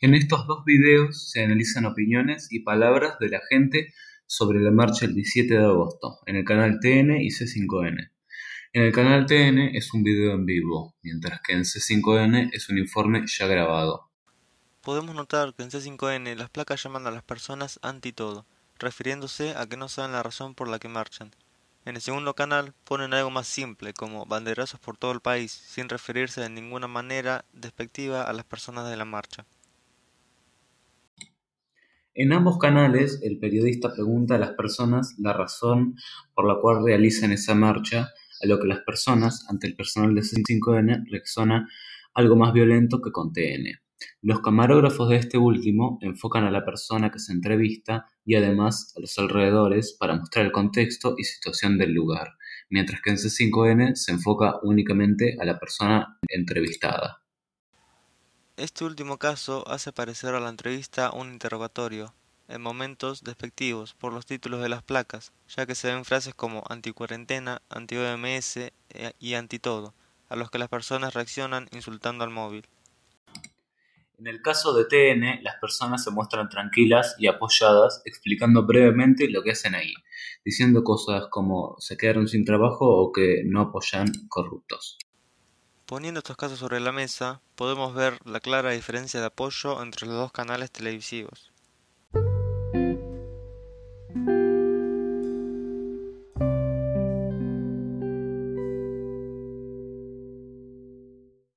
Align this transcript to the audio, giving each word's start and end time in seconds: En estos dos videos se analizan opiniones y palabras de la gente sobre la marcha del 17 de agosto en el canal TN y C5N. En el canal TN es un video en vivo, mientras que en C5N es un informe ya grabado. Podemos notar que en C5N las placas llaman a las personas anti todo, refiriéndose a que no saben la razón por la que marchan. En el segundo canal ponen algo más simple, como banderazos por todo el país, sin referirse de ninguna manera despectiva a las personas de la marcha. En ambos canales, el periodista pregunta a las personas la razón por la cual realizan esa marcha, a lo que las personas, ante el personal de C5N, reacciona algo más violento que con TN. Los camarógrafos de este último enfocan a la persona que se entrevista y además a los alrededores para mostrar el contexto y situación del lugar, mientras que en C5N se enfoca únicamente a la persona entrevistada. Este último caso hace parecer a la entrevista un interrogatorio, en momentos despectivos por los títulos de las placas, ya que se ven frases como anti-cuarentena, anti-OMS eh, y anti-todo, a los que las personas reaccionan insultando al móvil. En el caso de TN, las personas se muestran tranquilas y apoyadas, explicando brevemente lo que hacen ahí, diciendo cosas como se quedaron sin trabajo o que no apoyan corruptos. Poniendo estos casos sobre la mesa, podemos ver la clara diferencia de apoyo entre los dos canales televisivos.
En 0.00 0.14
estos 0.14 0.46
dos 0.46 0.64
videos 0.64 1.28
se 1.28 1.42
analizan 1.42 1.84
opiniones 1.84 2.52
y 2.52 2.60
palabras 2.60 3.18
de 3.18 3.30
la 3.30 3.40
gente 3.50 3.92
sobre 4.26 4.60
la 4.60 4.70
marcha 4.70 5.06
del 5.06 5.16
17 5.16 5.52
de 5.52 5.64
agosto 5.64 6.20
en 6.26 6.36
el 6.36 6.44
canal 6.44 6.78
TN 6.80 7.20
y 7.20 7.30
C5N. 7.30 8.08
En 8.74 8.82
el 8.84 8.92
canal 8.92 9.26
TN 9.26 9.74
es 9.76 9.92
un 9.92 10.04
video 10.04 10.34
en 10.34 10.46
vivo, 10.46 10.94
mientras 11.02 11.40
que 11.44 11.54
en 11.54 11.64
C5N 11.64 12.50
es 12.52 12.68
un 12.68 12.78
informe 12.78 13.24
ya 13.26 13.48
grabado. 13.48 14.08
Podemos 14.82 15.16
notar 15.16 15.52
que 15.54 15.64
en 15.64 15.70
C5N 15.70 16.36
las 16.36 16.50
placas 16.50 16.80
llaman 16.80 17.08
a 17.08 17.10
las 17.10 17.24
personas 17.24 17.80
anti 17.82 18.12
todo, 18.12 18.46
refiriéndose 18.78 19.56
a 19.56 19.66
que 19.66 19.76
no 19.76 19.88
saben 19.88 20.12
la 20.12 20.22
razón 20.22 20.54
por 20.54 20.68
la 20.68 20.78
que 20.78 20.88
marchan. 20.88 21.32
En 21.84 21.96
el 21.96 22.02
segundo 22.02 22.34
canal 22.34 22.72
ponen 22.84 23.14
algo 23.14 23.30
más 23.30 23.48
simple, 23.48 23.94
como 23.94 24.26
banderazos 24.26 24.78
por 24.78 24.96
todo 24.96 25.10
el 25.10 25.20
país, 25.20 25.50
sin 25.50 25.88
referirse 25.88 26.40
de 26.40 26.50
ninguna 26.50 26.86
manera 26.86 27.44
despectiva 27.52 28.22
a 28.22 28.32
las 28.32 28.44
personas 28.44 28.88
de 28.88 28.96
la 28.96 29.04
marcha. 29.04 29.44
En 32.14 32.32
ambos 32.32 32.58
canales, 32.58 33.20
el 33.22 33.38
periodista 33.38 33.92
pregunta 33.92 34.34
a 34.34 34.38
las 34.38 34.52
personas 34.52 35.14
la 35.18 35.32
razón 35.32 35.96
por 36.34 36.46
la 36.46 36.60
cual 36.60 36.84
realizan 36.84 37.32
esa 37.32 37.54
marcha, 37.54 38.10
a 38.42 38.46
lo 38.46 38.58
que 38.58 38.66
las 38.66 38.80
personas, 38.80 39.46
ante 39.48 39.66
el 39.66 39.76
personal 39.76 40.14
de 40.14 40.22
C5N, 40.22 41.04
reacciona 41.10 41.68
algo 42.14 42.36
más 42.36 42.52
violento 42.52 43.00
que 43.00 43.12
con 43.12 43.32
TN. 43.32 43.78
Los 44.22 44.40
camarógrafos 44.40 45.08
de 45.08 45.16
este 45.16 45.38
último 45.38 45.98
enfocan 46.02 46.44
a 46.44 46.50
la 46.50 46.64
persona 46.64 47.10
que 47.10 47.18
se 47.18 47.32
entrevista 47.32 48.06
y 48.24 48.36
además 48.36 48.92
a 48.96 49.00
los 49.00 49.18
alrededores 49.18 49.96
para 49.98 50.14
mostrar 50.14 50.46
el 50.46 50.52
contexto 50.52 51.14
y 51.18 51.24
situación 51.24 51.78
del 51.78 51.92
lugar, 51.92 52.36
mientras 52.70 53.00
que 53.00 53.10
en 53.10 53.16
C5N 53.16 53.94
se 53.96 54.12
enfoca 54.12 54.54
únicamente 54.62 55.36
a 55.40 55.44
la 55.44 55.58
persona 55.58 56.18
entrevistada. 56.28 57.22
Este 58.58 58.84
último 58.84 59.18
caso 59.18 59.62
hace 59.68 59.92
parecer 59.92 60.34
a 60.34 60.40
la 60.40 60.48
entrevista 60.48 61.12
un 61.12 61.30
interrogatorio, 61.30 62.12
en 62.48 62.60
momentos 62.60 63.22
despectivos 63.22 63.94
por 63.94 64.12
los 64.12 64.26
títulos 64.26 64.60
de 64.60 64.68
las 64.68 64.82
placas, 64.82 65.32
ya 65.46 65.64
que 65.64 65.76
se 65.76 65.94
ven 65.94 66.04
frases 66.04 66.34
como 66.34 66.64
anti-cuarentena, 66.68 67.62
anti-OMS 67.68 68.56
eh, 68.56 68.72
y 69.20 69.34
anti-todo, 69.34 69.94
a 70.28 70.34
los 70.34 70.50
que 70.50 70.58
las 70.58 70.68
personas 70.68 71.14
reaccionan 71.14 71.68
insultando 71.70 72.24
al 72.24 72.30
móvil. 72.30 72.66
En 74.18 74.26
el 74.26 74.42
caso 74.42 74.74
de 74.74 74.86
TN, 74.86 75.44
las 75.44 75.54
personas 75.60 76.02
se 76.02 76.10
muestran 76.10 76.48
tranquilas 76.48 77.14
y 77.16 77.28
apoyadas, 77.28 78.02
explicando 78.06 78.66
brevemente 78.66 79.30
lo 79.30 79.44
que 79.44 79.52
hacen 79.52 79.76
ahí, 79.76 79.94
diciendo 80.44 80.82
cosas 80.82 81.28
como 81.30 81.76
se 81.78 81.96
quedaron 81.96 82.26
sin 82.26 82.44
trabajo 82.44 82.88
o 82.88 83.12
que 83.12 83.44
no 83.44 83.60
apoyan 83.60 84.08
corruptos. 84.28 84.98
Poniendo 85.88 86.18
estos 86.18 86.36
casos 86.36 86.58
sobre 86.58 86.80
la 86.80 86.92
mesa, 86.92 87.40
podemos 87.54 87.94
ver 87.94 88.18
la 88.26 88.40
clara 88.40 88.72
diferencia 88.72 89.20
de 89.20 89.26
apoyo 89.28 89.82
entre 89.82 90.06
los 90.06 90.16
dos 90.16 90.32
canales 90.32 90.70
televisivos. 90.70 91.50